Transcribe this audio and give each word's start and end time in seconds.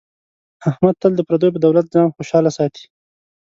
احمد 0.69 0.95
تل 1.01 1.11
د 1.15 1.21
پردیو 1.27 1.53
په 1.55 1.59
دولت 1.65 1.85
ځان 1.93 2.07
خوشحاله 2.15 2.51
ساتي. 2.57 2.83